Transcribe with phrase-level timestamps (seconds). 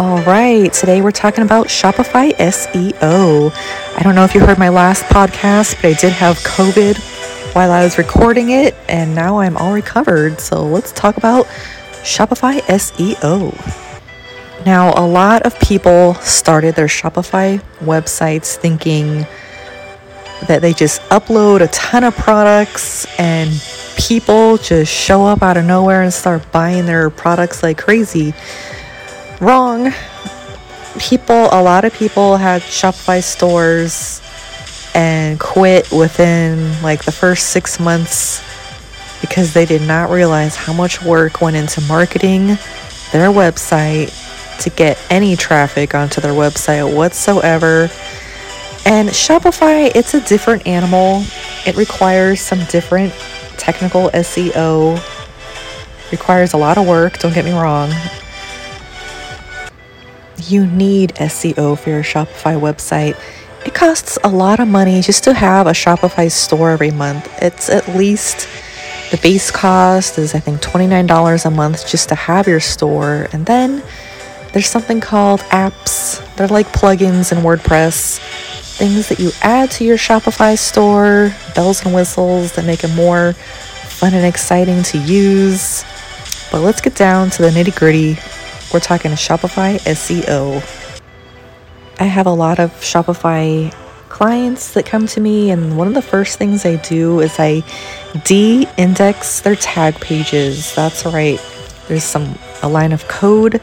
[0.00, 3.52] All right, today we're talking about Shopify SEO.
[3.98, 6.96] I don't know if you heard my last podcast, but I did have COVID
[7.54, 10.40] while I was recording it, and now I'm all recovered.
[10.40, 11.44] So let's talk about
[12.02, 13.54] Shopify SEO.
[14.64, 19.26] Now, a lot of people started their Shopify websites thinking
[20.46, 23.50] that they just upload a ton of products and
[23.98, 28.32] people just show up out of nowhere and start buying their products like crazy.
[29.40, 29.90] Wrong.
[30.98, 34.20] People, a lot of people had Shopify stores
[34.94, 38.42] and quit within like the first six months
[39.22, 42.48] because they did not realize how much work went into marketing
[43.12, 44.12] their website
[44.60, 47.88] to get any traffic onto their website whatsoever.
[48.84, 51.24] And Shopify, it's a different animal.
[51.66, 53.14] It requires some different
[53.56, 55.00] technical SEO.
[56.12, 57.90] Requires a lot of work, don't get me wrong
[60.40, 63.18] you need SEO for your Shopify website.
[63.66, 67.28] It costs a lot of money just to have a Shopify store every month.
[67.42, 68.48] It's at least
[69.10, 73.28] the base cost is I think $29 a month just to have your store.
[73.32, 73.82] And then
[74.52, 76.24] there's something called apps.
[76.36, 78.18] They're like plugins in WordPress,
[78.78, 83.32] things that you add to your Shopify store, bells and whistles that make it more
[83.32, 85.84] fun and exciting to use.
[86.50, 88.14] But let's get down to the nitty gritty
[88.72, 90.62] we're talking Shopify SEO.
[91.98, 93.74] I have a lot of Shopify
[94.08, 97.62] clients that come to me, and one of the first things I do is I
[98.24, 100.74] de index their tag pages.
[100.74, 101.40] That's right,
[101.88, 103.60] there's some a line of code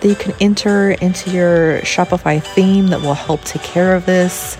[0.00, 4.56] that you can enter into your Shopify theme that will help take care of this.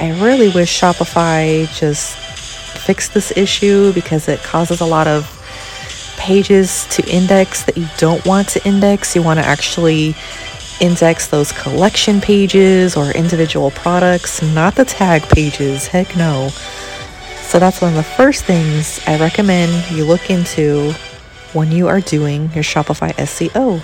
[0.00, 5.39] I really wish Shopify just fixed this issue because it causes a lot of
[6.20, 9.16] pages to index that you don't want to index.
[9.16, 10.14] You want to actually
[10.78, 15.86] index those collection pages or individual products, not the tag pages.
[15.86, 16.50] Heck no.
[17.40, 20.92] So that's one of the first things I recommend you look into
[21.54, 23.82] when you are doing your Shopify SEO.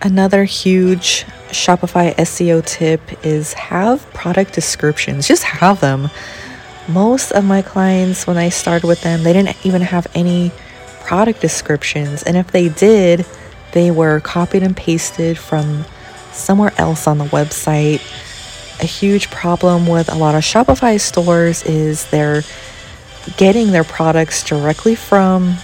[0.00, 5.26] Another huge Shopify SEO tip is have product descriptions.
[5.26, 6.08] Just have them
[6.88, 10.50] most of my clients, when I started with them, they didn't even have any
[11.00, 12.22] product descriptions.
[12.22, 13.26] And if they did,
[13.72, 15.84] they were copied and pasted from
[16.32, 18.00] somewhere else on the website.
[18.80, 22.42] A huge problem with a lot of Shopify stores is they're
[23.36, 25.54] getting their products directly from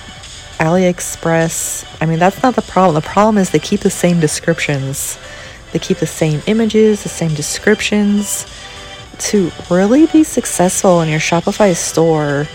[0.58, 1.96] AliExpress.
[2.00, 2.94] I mean, that's not the problem.
[2.94, 5.18] The problem is they keep the same descriptions,
[5.72, 8.46] they keep the same images, the same descriptions
[9.18, 12.46] to really be successful in your Shopify store,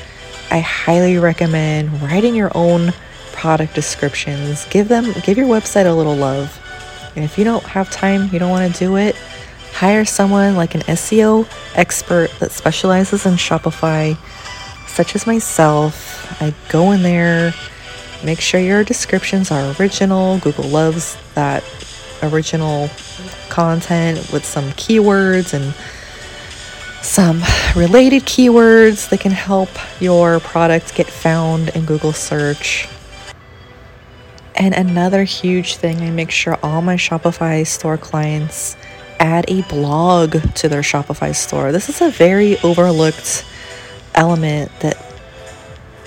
[0.49, 2.93] I highly recommend writing your own
[3.31, 4.65] product descriptions.
[4.65, 6.59] Give them give your website a little love.
[7.15, 9.15] And if you don't have time, you don't want to do it,
[9.73, 14.17] hire someone like an SEO expert that specializes in Shopify,
[14.87, 16.41] such as myself.
[16.41, 17.53] I go in there,
[18.23, 20.39] make sure your descriptions are original.
[20.39, 21.63] Google loves that
[22.23, 22.89] original
[23.49, 25.73] content with some keywords and
[27.03, 27.43] some
[27.75, 29.69] related keywords that can help
[29.99, 32.87] your product get found in Google search.
[34.55, 38.77] And another huge thing, I make sure all my Shopify store clients
[39.19, 41.71] add a blog to their Shopify store.
[41.71, 43.45] This is a very overlooked
[44.15, 44.97] element that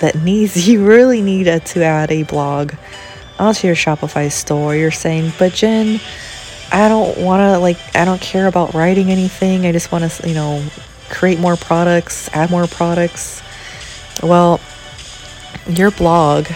[0.01, 2.75] that needs you really need to add a blog
[3.39, 4.75] onto your Shopify store.
[4.75, 6.01] You're saying, but Jen,
[6.73, 9.67] I don't want to like I don't care about writing anything.
[9.67, 10.65] I just want to, you know,
[11.09, 13.43] create more products, add more products.
[14.23, 14.61] Well,
[15.69, 16.49] your blog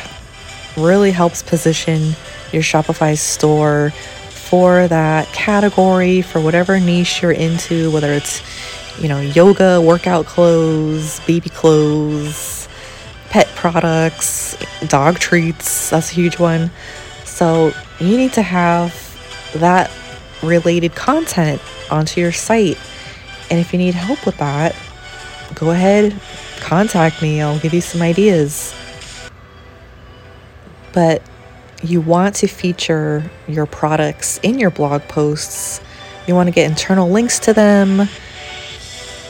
[0.76, 2.14] really helps position
[2.52, 3.90] your Shopify store
[4.30, 8.42] for that category, for whatever niche you're into, whether it's,
[9.00, 12.68] you know, yoga, workout clothes, baby clothes,
[13.28, 14.56] pet products,
[14.88, 15.90] dog treats.
[15.90, 16.70] That's a huge one.
[17.24, 18.92] So you need to have
[19.54, 19.90] that
[20.42, 21.60] related content
[21.90, 22.78] onto your site.
[23.50, 24.74] And if you need help with that,
[25.54, 26.18] go ahead,
[26.60, 27.40] contact me.
[27.42, 28.74] I'll give you some ideas.
[30.92, 31.22] But
[31.82, 35.80] you want to feature your products in your blog posts.
[36.26, 38.08] You want to get internal links to them.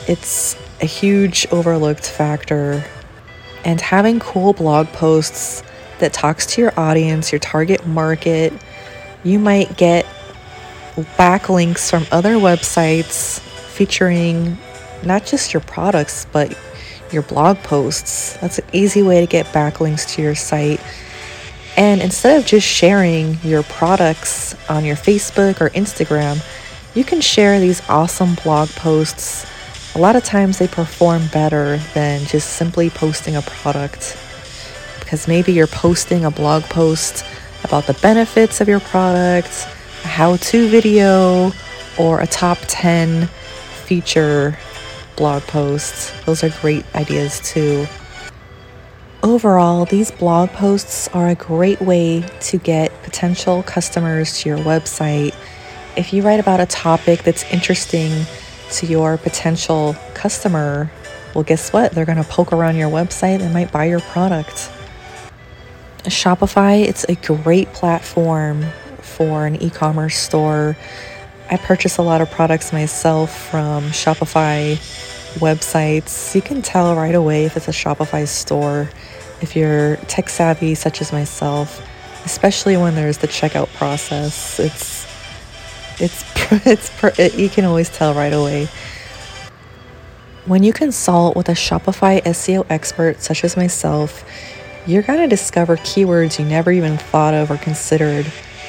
[0.07, 2.83] It's a huge overlooked factor.
[3.63, 5.63] And having cool blog posts
[5.99, 8.53] that talks to your audience, your target market,
[9.23, 10.05] you might get
[11.17, 14.57] backlinks from other websites featuring
[15.03, 16.57] not just your products, but
[17.11, 18.37] your blog posts.
[18.37, 20.81] That's an easy way to get backlinks to your site.
[21.77, 26.43] And instead of just sharing your products on your Facebook or Instagram,
[26.95, 29.45] you can share these awesome blog posts.
[29.95, 34.17] A lot of times they perform better than just simply posting a product
[34.99, 37.25] because maybe you're posting a blog post
[37.63, 39.67] about the benefits of your product,
[40.03, 41.51] how to video,
[41.97, 43.27] or a top 10
[43.85, 44.57] feature
[45.15, 46.11] blog posts.
[46.25, 47.85] Those are great ideas too.
[49.23, 55.35] Overall, these blog posts are a great way to get potential customers to your website.
[55.95, 58.25] If you write about a topic that's interesting
[58.71, 60.91] to your potential customer,
[61.35, 61.91] well, guess what?
[61.91, 64.71] They're going to poke around your website and might buy your product.
[66.05, 68.65] Shopify, it's a great platform
[69.21, 70.75] for an e commerce store.
[71.51, 74.77] I purchase a lot of products myself from Shopify
[75.35, 76.33] websites.
[76.33, 78.89] You can tell right away if it's a Shopify store
[79.41, 81.87] if you're tech savvy, such as myself,
[82.25, 85.05] especially when there's the checkout process, it's
[85.99, 86.23] it's
[86.65, 88.69] it's it, you can always tell right away.
[90.47, 94.25] When you consult with a Shopify SEO expert such as myself,
[94.87, 98.25] you're going to discover keywords you never even thought of or considered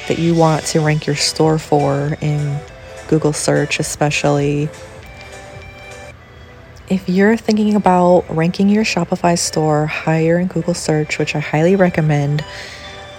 [0.07, 2.59] that you want to rank your store for in
[3.07, 4.69] Google search especially
[6.89, 11.75] if you're thinking about ranking your Shopify store higher in Google search, which I highly
[11.75, 12.43] recommend,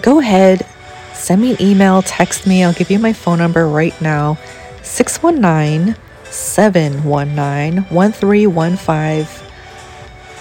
[0.02, 0.66] go ahead,
[1.12, 2.62] send me an email, text me.
[2.62, 4.38] I'll give you my phone number right now
[4.82, 9.44] 619 719 1315.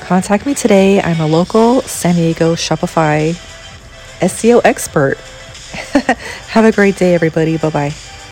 [0.01, 1.01] Contact me today.
[1.01, 3.31] I'm a local San Diego Shopify
[4.19, 5.17] SEO expert.
[6.47, 7.57] Have a great day, everybody.
[7.57, 8.12] Bye bye.